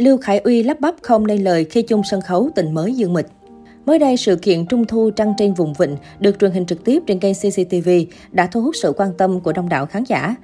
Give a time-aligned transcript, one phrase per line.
[0.00, 3.12] Lưu Khải Uy lắp bắp không nên lời khi chung sân khấu tình mới Dương
[3.12, 3.26] Mịch.
[3.86, 7.02] Mới đây, sự kiện Trung thu trăng trên vùng vịnh được truyền hình trực tiếp
[7.06, 7.90] trên kênh CCTV
[8.32, 10.34] đã thu hút sự quan tâm của đông đảo khán giả.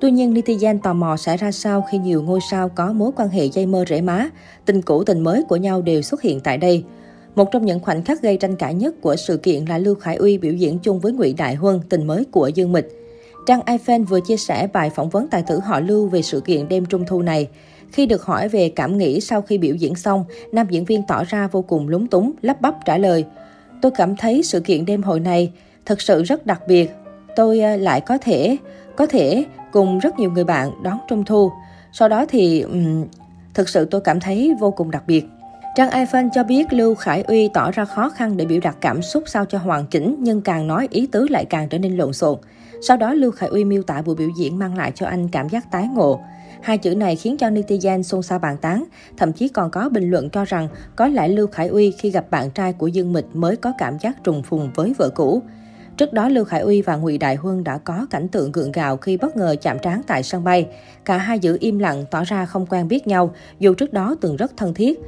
[0.00, 3.28] Tuy nhiên, netizen tò mò sẽ ra sao khi nhiều ngôi sao có mối quan
[3.28, 4.30] hệ dây mơ rễ má,
[4.66, 6.84] tình cũ tình mới của nhau đều xuất hiện tại đây.
[7.34, 10.16] Một trong những khoảnh khắc gây tranh cãi nhất của sự kiện là Lưu Khải
[10.16, 13.01] Uy biểu diễn chung với Ngụy Đại Huân, tình mới của Dương Mịch.
[13.46, 16.68] Trang iFan vừa chia sẻ bài phỏng vấn tài tử họ Lưu về sự kiện
[16.68, 17.48] đêm trung thu này.
[17.92, 21.24] Khi được hỏi về cảm nghĩ sau khi biểu diễn xong, nam diễn viên tỏ
[21.24, 23.24] ra vô cùng lúng túng, lắp bắp trả lời.
[23.82, 25.52] Tôi cảm thấy sự kiện đêm hội này
[25.86, 26.90] thật sự rất đặc biệt.
[27.36, 28.56] Tôi ờ, lại có thể,
[28.96, 31.50] có thể cùng rất nhiều người bạn đón trung thu.
[31.92, 33.06] Sau đó thì, um,
[33.54, 35.24] thực sự tôi cảm thấy vô cùng đặc biệt.
[35.76, 39.02] Trang iPhone cho biết Lưu Khải Uy tỏ ra khó khăn để biểu đạt cảm
[39.02, 42.12] xúc sao cho hoàn chỉnh, nhưng càng nói ý tứ lại càng trở nên lộn
[42.12, 42.38] xộn.
[42.84, 45.48] Sau đó Lưu Khải Uy miêu tả buổi biểu diễn mang lại cho anh cảm
[45.48, 46.20] giác tái ngộ.
[46.62, 48.84] Hai chữ này khiến cho netizen xôn xao bàn tán,
[49.16, 52.30] thậm chí còn có bình luận cho rằng có lẽ Lưu Khải Uy khi gặp
[52.30, 55.42] bạn trai của Dương Mịch mới có cảm giác trùng phùng với vợ cũ.
[55.96, 58.96] Trước đó, Lưu Khải Uy và Ngụy Đại Huân đã có cảnh tượng gượng gạo
[58.96, 60.66] khi bất ngờ chạm trán tại sân bay.
[61.04, 64.36] Cả hai giữ im lặng, tỏ ra không quen biết nhau, dù trước đó từng
[64.36, 65.00] rất thân thiết.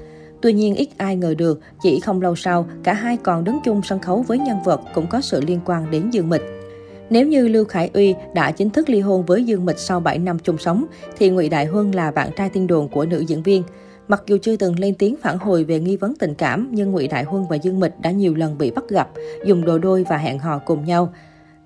[0.43, 3.83] Tuy nhiên, ít ai ngờ được, chỉ không lâu sau, cả hai còn đứng chung
[3.83, 6.64] sân khấu với nhân vật cũng có sự liên quan đến Dương Mịch.
[7.11, 10.19] Nếu như Lưu Khải Uy đã chính thức ly hôn với Dương Mịch sau 7
[10.19, 10.85] năm chung sống,
[11.19, 13.63] thì Ngụy Đại Huân là bạn trai tiên đồn của nữ diễn viên.
[14.09, 17.09] Mặc dù chưa từng lên tiếng phản hồi về nghi vấn tình cảm, nhưng Ngụy
[17.09, 19.09] Đại Huân và Dương Mịch đã nhiều lần bị bắt gặp,
[19.45, 21.13] dùng đồ đôi và hẹn hò cùng nhau.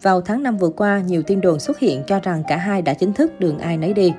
[0.02, 2.94] Vào tháng 5 vừa qua, nhiều tin đồn xuất hiện cho rằng cả hai đã
[2.94, 4.12] chính thức đường ai nấy đi.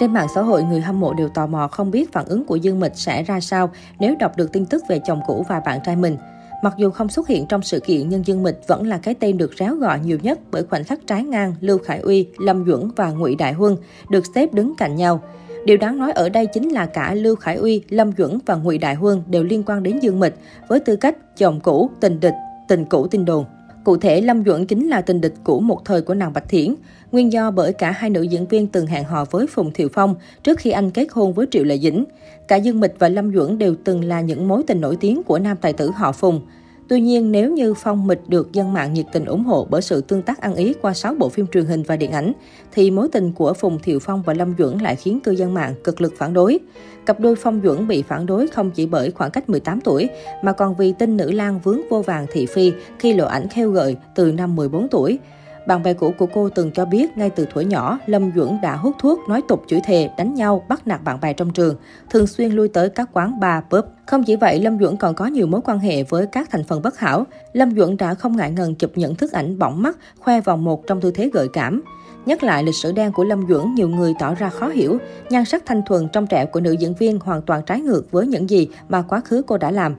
[0.00, 2.56] Trên mạng xã hội, người hâm mộ đều tò mò không biết phản ứng của
[2.56, 5.78] Dương Mịch sẽ ra sao nếu đọc được tin tức về chồng cũ và bạn
[5.84, 6.16] trai mình.
[6.62, 9.38] Mặc dù không xuất hiện trong sự kiện, nhưng Dương Mịch vẫn là cái tên
[9.38, 12.90] được ráo gọi nhiều nhất bởi khoảnh khắc trái ngang Lưu Khải Uy, Lâm Duẩn
[12.96, 13.76] và Ngụy Đại Huân
[14.10, 15.22] được xếp đứng cạnh nhau.
[15.64, 18.78] Điều đáng nói ở đây chính là cả Lưu Khải Uy, Lâm Duẩn và Ngụy
[18.78, 20.34] Đại Huân đều liên quan đến Dương Mịch
[20.68, 22.34] với tư cách chồng cũ, tình địch,
[22.68, 23.44] tình cũ tin đồn.
[23.88, 26.74] Cụ thể, Lâm Duẩn chính là tình địch cũ một thời của nàng Bạch Thiển.
[27.12, 30.14] Nguyên do bởi cả hai nữ diễn viên từng hẹn hò với Phùng Thiệu Phong
[30.42, 32.04] trước khi anh kết hôn với Triệu Lệ Dĩnh.
[32.48, 35.38] Cả Dương Mịch và Lâm Duẩn đều từng là những mối tình nổi tiếng của
[35.38, 36.40] nam tài tử họ Phùng.
[36.88, 40.00] Tuy nhiên, nếu như Phong Mịch được dân mạng nhiệt tình ủng hộ bởi sự
[40.00, 42.32] tương tác ăn ý qua 6 bộ phim truyền hình và điện ảnh,
[42.72, 45.74] thì mối tình của Phùng Thiệu Phong và Lâm Duẩn lại khiến cư dân mạng
[45.84, 46.58] cực lực phản đối.
[47.06, 50.08] Cặp đôi Phong Duẩn bị phản đối không chỉ bởi khoảng cách 18 tuổi,
[50.42, 53.70] mà còn vì tin nữ lang vướng vô vàng thị phi khi lộ ảnh khêu
[53.70, 55.18] gợi từ năm 14 tuổi.
[55.68, 58.76] Bạn bè cũ của cô từng cho biết ngay từ tuổi nhỏ, Lâm Duẩn đã
[58.76, 61.76] hút thuốc, nói tục chửi thề, đánh nhau, bắt nạt bạn bè trong trường,
[62.10, 63.84] thường xuyên lui tới các quán bar, pub.
[64.06, 66.82] Không chỉ vậy, Lâm Duẩn còn có nhiều mối quan hệ với các thành phần
[66.82, 67.26] bất hảo.
[67.52, 70.86] Lâm Duẩn đã không ngại ngần chụp những thức ảnh bỏng mắt, khoe vòng một
[70.86, 71.82] trong tư thế gợi cảm.
[72.26, 74.98] Nhắc lại lịch sử đen của Lâm Duẩn, nhiều người tỏ ra khó hiểu.
[75.30, 78.26] Nhan sắc thanh thuần trong trẻo của nữ diễn viên hoàn toàn trái ngược với
[78.26, 79.94] những gì mà quá khứ cô đã làm.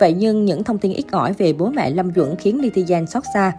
[0.00, 3.22] Vậy nhưng những thông tin ít ỏi về bố mẹ Lâm Duẩn khiến netizen xót
[3.34, 3.52] xa.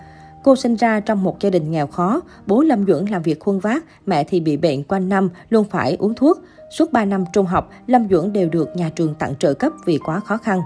[0.46, 3.60] Cô sinh ra trong một gia đình nghèo khó, bố Lâm Duẩn làm việc khuân
[3.60, 6.40] vác, mẹ thì bị bệnh quanh năm, luôn phải uống thuốc.
[6.78, 9.98] Suốt 3 năm trung học, Lâm Duẩn đều được nhà trường tặng trợ cấp vì
[9.98, 10.62] quá khó khăn.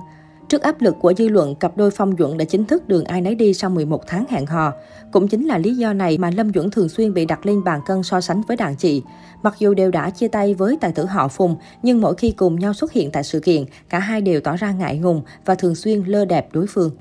[0.49, 3.21] Trước áp lực của dư luận, cặp đôi Phong Duẩn đã chính thức đường ai
[3.21, 4.73] nấy đi sau 11 tháng hẹn hò.
[5.11, 7.79] Cũng chính là lý do này mà Lâm Duẩn thường xuyên bị đặt lên bàn
[7.85, 9.01] cân so sánh với đàn chị.
[9.43, 12.59] Mặc dù đều đã chia tay với tài tử họ Phùng, nhưng mỗi khi cùng
[12.59, 15.75] nhau xuất hiện tại sự kiện, cả hai đều tỏ ra ngại ngùng và thường
[15.75, 16.91] xuyên lơ đẹp đối phương.